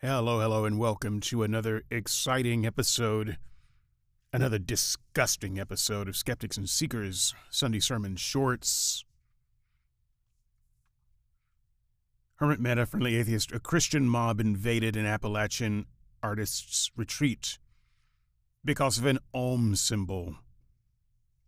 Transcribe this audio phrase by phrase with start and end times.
[0.00, 3.36] Hello, hello, and welcome to another exciting episode,
[4.32, 9.04] another disgusting episode of Skeptics and Seekers Sunday Sermon Shorts.
[12.40, 15.86] Hemant Mehta, friendly atheist, a Christian mob invaded an Appalachian
[16.22, 17.58] artist's retreat
[18.64, 20.36] because of an Om symbol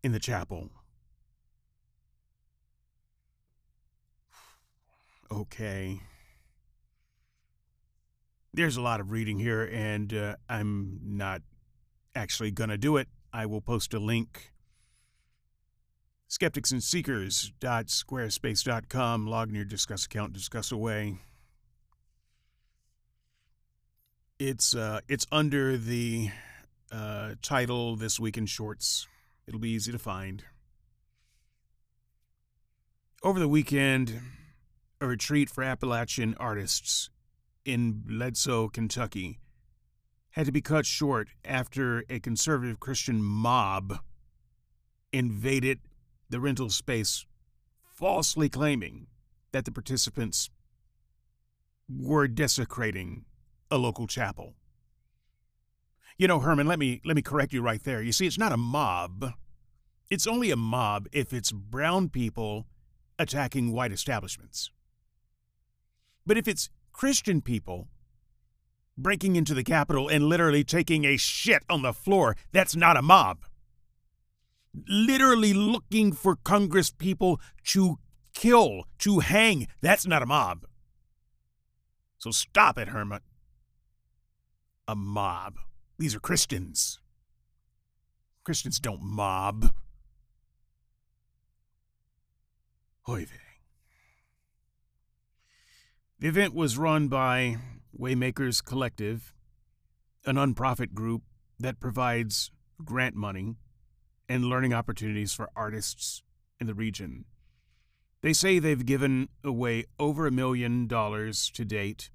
[0.02, 0.70] in the chapel.
[5.30, 6.00] Okay
[8.52, 11.42] there's a lot of reading here, and uh, I'm not
[12.14, 13.08] actually going to do it.
[13.32, 14.52] I will post a link.
[16.28, 19.26] skeptics and Skepticsandseekers.squarespace.com.
[19.26, 21.18] Log in your Disqus account, discuss away.
[24.38, 26.30] It's uh, it's under the
[26.90, 29.06] uh, title "This Week in Shorts."
[29.46, 30.44] It'll be easy to find.
[33.22, 34.18] Over the weekend,
[35.00, 37.10] a retreat for Appalachian artists
[37.70, 39.38] in Bledsoe, Kentucky,
[40.30, 43.98] had to be cut short after a conservative Christian mob
[45.12, 45.80] invaded
[46.28, 47.26] the rental space,
[47.82, 49.06] falsely claiming
[49.52, 50.50] that the participants
[51.88, 53.24] were desecrating
[53.70, 54.54] a local chapel.
[56.16, 58.02] You know, Herman, let me let me correct you right there.
[58.02, 59.32] You see, it's not a mob.
[60.10, 62.66] It's only a mob if it's brown people
[63.18, 64.70] attacking white establishments.
[66.26, 67.88] But if it's Christian people
[68.96, 72.36] breaking into the Capitol and literally taking a shit on the floor.
[72.52, 73.38] That's not a mob.
[74.88, 77.98] Literally looking for Congress people to
[78.34, 79.66] kill, to hang.
[79.80, 80.64] That's not a mob.
[82.18, 83.22] So stop it, Hermit.
[84.86, 85.58] A mob.
[85.98, 87.00] These are Christians.
[88.44, 89.72] Christians don't mob.
[93.08, 93.49] Oy vey.
[96.20, 97.56] The event was run by
[97.98, 99.32] Waymakers Collective,
[100.26, 101.22] a nonprofit group
[101.58, 102.50] that provides
[102.84, 103.56] grant money
[104.28, 106.22] and learning opportunities for artists
[106.60, 107.24] in the region.
[108.20, 112.10] They say they've given away over a million dollars to date,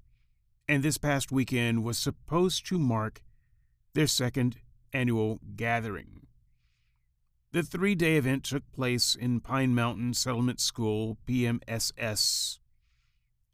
[0.68, 3.22] and this past weekend was supposed to mark
[3.94, 4.58] their second
[4.92, 6.28] annual gathering.
[7.50, 12.60] The three day event took place in Pine Mountain Settlement School, PMSS,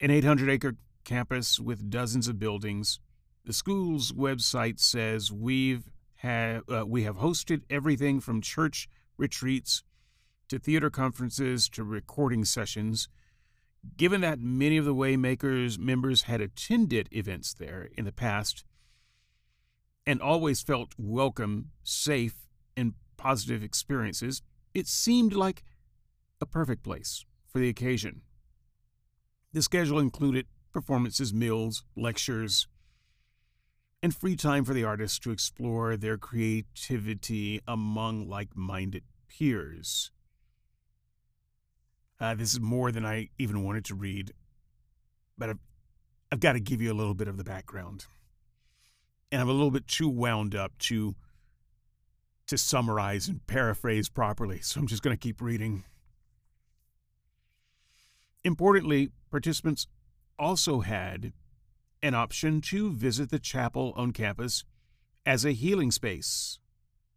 [0.02, 0.74] an 800 acre
[1.04, 2.98] campus with dozens of buildings.
[3.44, 5.84] The school's website says we've
[6.24, 9.82] uh, we have hosted everything from church retreats
[10.48, 13.08] to theater conferences to recording sessions.
[13.96, 18.64] Given that many of the Waymakers members had attended events there in the past
[20.06, 22.46] and always felt welcome, safe,
[22.76, 24.42] and positive experiences,
[24.74, 25.64] it seemed like
[26.40, 28.22] a perfect place for the occasion.
[29.52, 32.66] The schedule included performances, meals, lectures,
[34.02, 40.10] and free time for the artists to explore their creativity among like minded peers.
[42.18, 44.32] Uh, this is more than I even wanted to read,
[45.36, 45.58] but I've,
[46.30, 48.06] I've got to give you a little bit of the background.
[49.30, 51.14] And I'm a little bit too wound up to
[52.48, 55.84] to summarize and paraphrase properly, so I'm just going to keep reading.
[58.44, 59.86] Importantly, participants
[60.38, 61.32] also had
[62.02, 64.64] an option to visit the chapel on campus
[65.24, 66.58] as a healing space.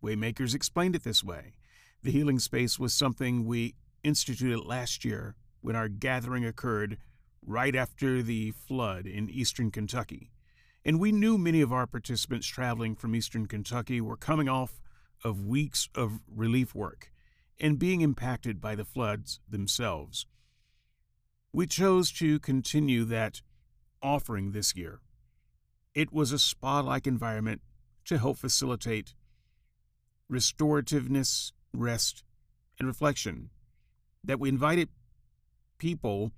[0.03, 1.53] Waymakers explained it this way.
[2.03, 6.99] The healing space was something we instituted last year when our gathering occurred
[7.43, 10.31] right after the flood in eastern Kentucky.
[10.83, 14.79] And we knew many of our participants traveling from eastern Kentucky were coming off
[15.23, 17.11] of weeks of relief work
[17.59, 20.27] and being impacted by the floods themselves.
[21.55, 23.41] We chose to continue that
[24.03, 24.99] offering this year.
[25.93, 27.61] It was a spa like environment
[28.07, 29.15] to help facilitate
[30.29, 32.25] restorativeness, rest,
[32.77, 33.51] and reflection
[34.21, 34.89] that we invited
[35.77, 36.33] people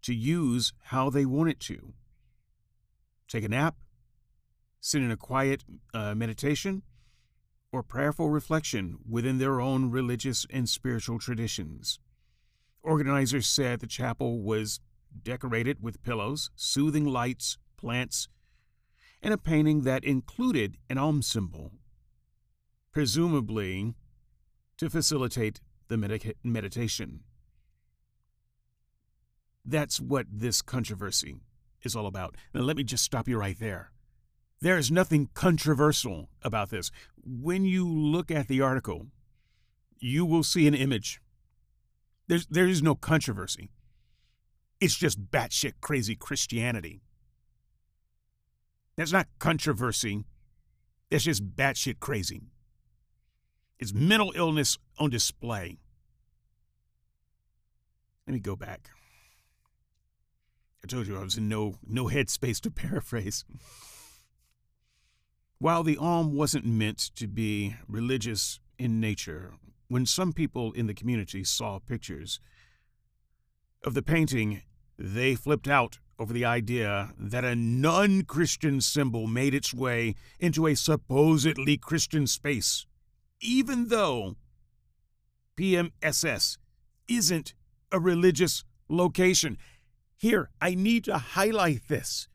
[0.00, 1.92] to use how they wanted to.
[3.28, 3.76] Take a nap,
[4.80, 6.80] sit in a quiet uh, meditation,
[7.72, 12.00] or prayerful reflection within their own religious and spiritual traditions.
[12.86, 14.78] Organizers said the chapel was
[15.24, 18.28] decorated with pillows, soothing lights, plants,
[19.20, 21.72] and a painting that included an Om symbol,
[22.92, 23.94] presumably
[24.76, 27.24] to facilitate the med- meditation.
[29.64, 31.34] That's what this controversy
[31.82, 32.36] is all about.
[32.54, 33.90] Now, let me just stop you right there.
[34.60, 36.92] There is nothing controversial about this.
[37.16, 39.08] When you look at the article,
[39.98, 41.20] you will see an image
[42.28, 43.70] there's there is no controversy.
[44.80, 47.00] It's just batshit crazy Christianity.
[48.96, 50.24] That's not controversy.
[51.10, 52.42] That's just batshit crazy.
[53.78, 55.78] It's mental illness on display.
[58.26, 58.90] Let me go back.
[60.82, 63.44] I told you I was in no no headspace to paraphrase.
[65.58, 69.54] While the Om wasn't meant to be religious in nature,
[69.88, 72.40] when some people in the community saw pictures
[73.84, 74.62] of the painting,
[74.98, 80.66] they flipped out over the idea that a non Christian symbol made its way into
[80.66, 82.86] a supposedly Christian space,
[83.40, 84.36] even though
[85.56, 86.58] PMSS
[87.08, 87.54] isn't
[87.92, 89.58] a religious location.
[90.16, 92.28] Here, I need to highlight this.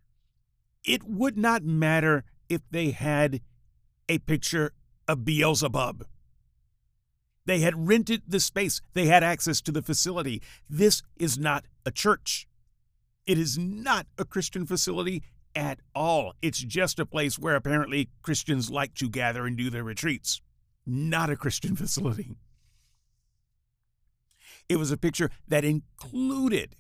[0.84, 3.42] It would not matter if they had
[4.08, 4.74] a picture
[5.08, 6.06] of Beelzebub.
[7.52, 10.42] They had rented the space, they had access to the facility.
[10.70, 12.48] This is not a church.
[13.28, 15.22] It is not a Christian facility
[15.54, 16.32] at all.
[16.42, 20.42] It's just a place where apparently Christians like to gather and do their retreats.
[20.86, 22.38] Not a Christian facility.
[24.70, 26.78] It was a picture that included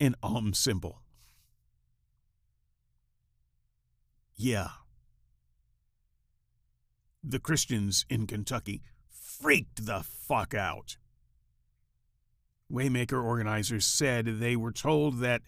[0.00, 1.02] an Om symbol.
[4.34, 4.70] Yeah,
[7.22, 8.82] the Christians in Kentucky
[9.44, 10.96] freaked the fuck out.
[12.72, 15.42] Waymaker organizers said they were told that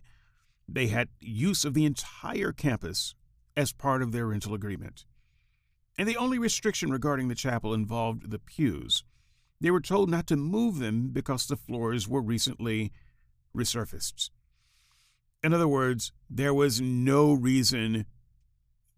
[0.69, 3.15] they had use of the entire campus
[3.57, 5.07] as part of their rental agreement.
[5.97, 9.03] And the only restriction regarding the chapel involved the pews.
[9.63, 12.93] They were told not to move them because the floors were recently
[13.57, 14.29] resurfaced.
[15.43, 18.05] In other words, there was no reason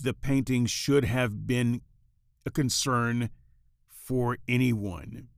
[0.02, 1.82] the painting should have been
[2.44, 3.30] a concern
[4.08, 5.28] for anyone.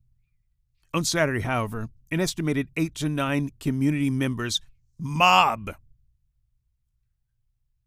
[0.94, 4.60] On Saturday, however, an estimated eight to nine community members
[4.96, 5.74] mob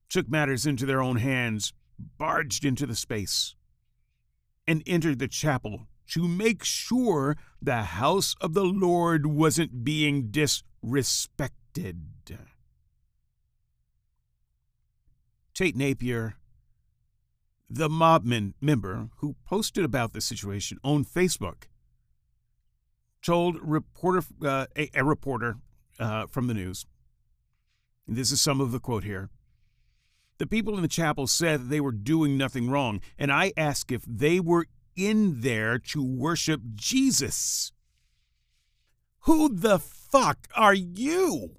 [0.09, 1.71] took matters into their own hands,
[2.17, 3.55] barged into the space,
[4.67, 11.95] and entered the chapel to make sure the house of the Lord wasn't being disrespected.
[15.53, 16.35] Tate Napier
[17.73, 21.63] the mobman member who posted about the situation on Facebook
[23.23, 25.55] told reporter uh, a, a, reporter
[25.99, 26.85] uh, from the news.
[28.07, 29.29] this is some of the quote here.
[30.37, 33.91] The people in the chapel said that they were doing nothing wrong, and I asked
[33.91, 37.71] if they were in there to worship Jesus.
[39.21, 41.55] Who the fuck are you?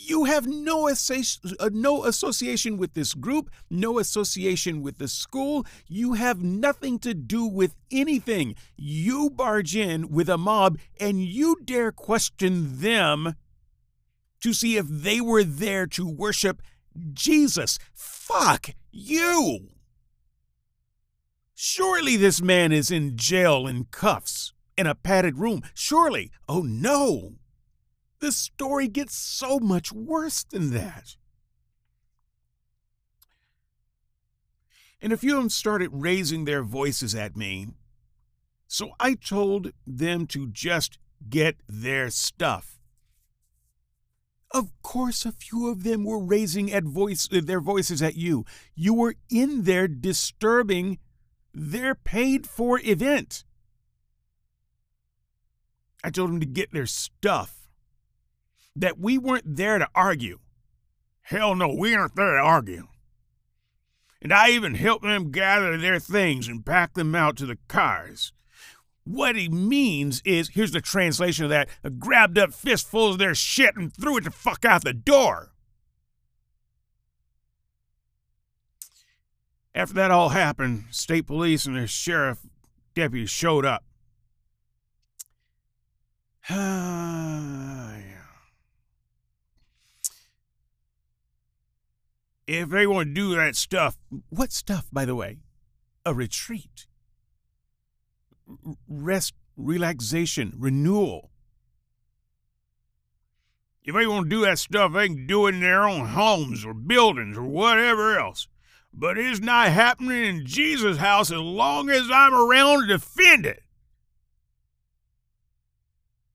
[0.00, 5.66] You have no, uh, no association with this group, no association with the school.
[5.88, 8.54] You have nothing to do with anything.
[8.76, 13.34] You barge in with a mob and you dare question them
[14.40, 16.62] to see if they were there to worship
[17.12, 17.78] Jesus.
[17.92, 19.70] Fuck you!
[21.54, 25.62] Surely this man is in jail in cuffs, in a padded room.
[25.74, 26.30] Surely.
[26.48, 27.32] Oh no!
[28.20, 31.16] The story gets so much worse than that.
[35.00, 37.68] And a few of them started raising their voices at me.
[38.66, 40.98] So I told them to just
[41.28, 42.78] get their stuff.
[44.50, 48.44] Of course, a few of them were raising at voice, uh, their voices at you.
[48.74, 50.98] You were in there disturbing
[51.52, 53.44] their paid for event.
[56.02, 57.57] I told them to get their stuff
[58.80, 60.38] that we weren't there to argue.
[61.22, 62.86] Hell no, we aren't there to argue.
[64.22, 68.32] And I even helped them gather their things and pack them out to the cars.
[69.04, 71.68] What he means is here's the translation of that
[71.98, 75.52] grabbed up fistfuls of their shit and threw it the fuck out the door.
[79.74, 82.40] After that all happened, state police and their sheriff
[82.94, 83.84] deputies showed up.
[92.48, 93.98] if they want to do that stuff,
[94.30, 95.36] what stuff, by the way?
[96.06, 96.86] A retreat,
[98.88, 101.30] rest, relaxation, renewal.
[103.84, 106.64] If they want to do that stuff, they can do it in their own homes
[106.64, 108.48] or buildings or whatever else.
[108.94, 113.62] But it's not happening in Jesus' house as long as I'm around to defend it.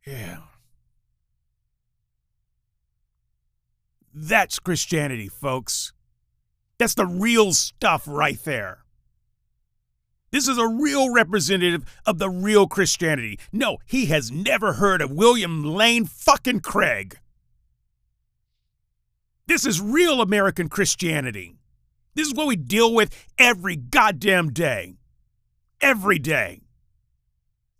[0.05, 0.37] Yeah.
[4.13, 5.91] That's Christianity, folks.
[6.77, 8.79] That's the real stuff right there.
[10.31, 13.39] This is a real representative of the real Christianity.
[13.51, 17.19] No, he has never heard of William Lane fucking Craig.
[19.45, 21.55] This is real American Christianity.
[22.15, 24.95] This is what we deal with every goddamn day.
[25.81, 26.61] Every day.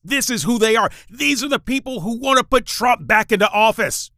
[0.03, 0.91] This is who they are.
[1.09, 4.12] These are the people who want to put Trump back into office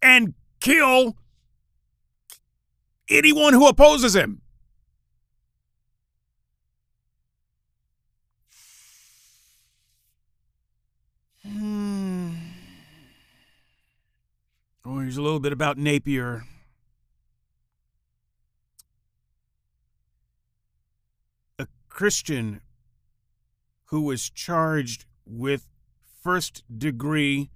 [0.00, 1.16] and kill
[3.08, 4.42] anyone who opposes him.
[11.46, 12.32] Hmm.
[14.88, 16.44] Oh, here's a little bit about Napier.
[21.58, 22.60] A Christian
[23.86, 25.66] who was charged with
[26.22, 27.50] first degree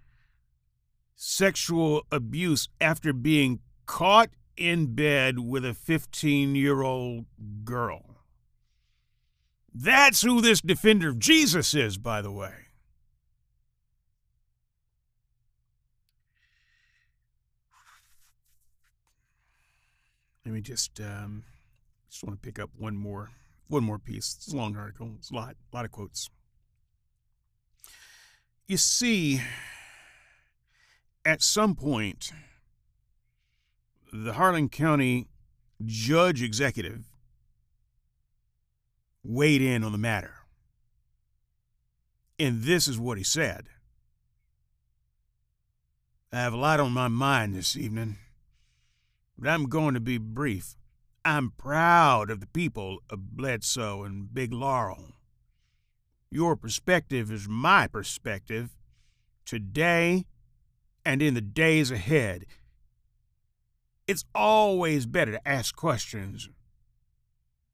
[1.15, 4.31] sexual abuse after being caught
[4.61, 7.25] in bed with a 15 year old
[7.65, 8.05] girl.
[9.75, 12.53] That's who this defender of Jesus is, by the way.
[20.45, 21.45] Let me just um,
[22.11, 23.31] just want to pick up one more
[23.69, 24.35] one more piece.
[24.37, 25.13] It's a long article.
[25.19, 26.29] It's a lot a lot of quotes.
[28.67, 29.41] You see,
[31.25, 32.33] at some point,
[34.13, 35.29] the Harlan County
[35.85, 37.07] judge executive
[39.23, 40.35] weighed in on the matter.
[42.39, 43.67] And this is what he said
[46.33, 48.17] I have a lot on my mind this evening,
[49.39, 50.77] but I'm going to be brief.
[51.25, 55.13] I'm proud of the people of Bledsoe and Big Laurel.
[56.31, 58.71] Your perspective is my perspective
[59.45, 60.25] today
[61.05, 62.47] and in the days ahead.
[64.11, 66.49] It's always better to ask questions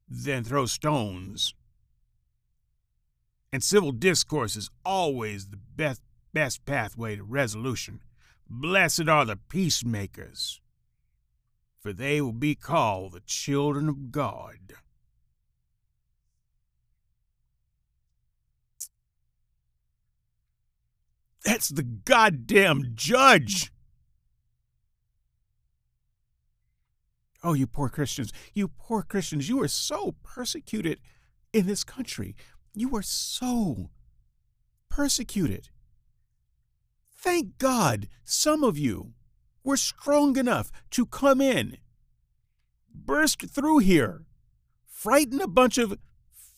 [0.06, 1.54] than throw stones.
[3.50, 6.02] And civil discourse is always the best,
[6.34, 8.02] best pathway to resolution.
[8.50, 10.60] Blessed are the peacemakers,
[11.80, 14.74] for they will be called the children of God.
[21.46, 23.72] That's the goddamn judge.
[27.46, 28.32] Oh, you poor Christians.
[28.54, 29.48] You poor Christians.
[29.48, 30.98] You are so persecuted
[31.52, 32.34] in this country.
[32.74, 33.90] You are so
[34.90, 35.68] persecuted.
[37.16, 39.12] Thank God some of you
[39.62, 41.76] were strong enough to come in,
[42.92, 44.26] burst through here,
[44.84, 45.96] frighten a bunch of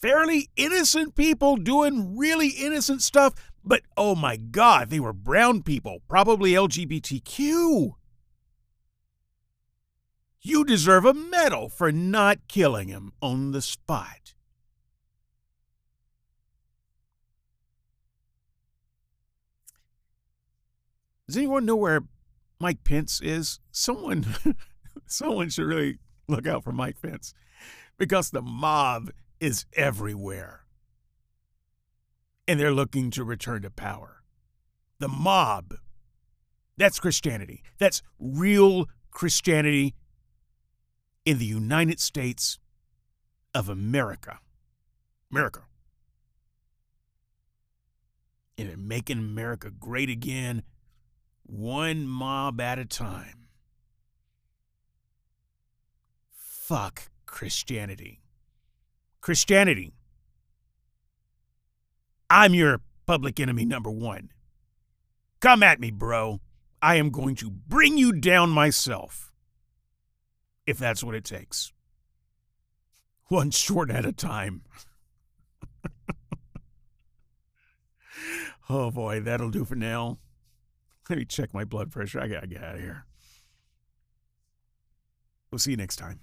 [0.01, 5.99] fairly innocent people doing really innocent stuff, but oh my God, they were brown people,
[6.09, 7.93] probably LGBTQ.
[10.49, 14.33] You deserve a medal for not killing him on the spot.
[21.27, 22.05] Does anyone know where
[22.59, 23.61] Mike Pence is?
[23.73, 24.25] Someone
[25.07, 27.35] someone should really look out for Mike Pence
[27.99, 30.65] because the mob is everywhere.
[32.47, 34.23] And they're looking to return to power.
[34.99, 35.75] The mob.
[36.79, 37.63] That's Christianity.
[37.77, 39.95] That's real Christianity
[41.29, 42.59] in the United States
[43.55, 44.39] of America.
[45.31, 45.61] America.
[48.57, 50.63] And making America great again,
[51.43, 53.49] one mob at a time.
[56.31, 58.23] Fuck Christianity.
[59.21, 59.93] Christianity.
[62.31, 64.31] I'm your public enemy number one.
[65.41, 66.41] Come at me, bro.
[66.81, 69.28] I am going to bring you down myself
[70.69, 71.73] if that's what it takes.
[73.29, 74.61] One short at a time.
[78.69, 80.19] oh boy, that'll do for now.
[81.09, 82.21] Let me check my blood pressure.
[82.21, 83.07] I gotta get out of here.
[85.51, 86.21] We'll see you next time.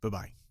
[0.00, 0.43] Bye bye.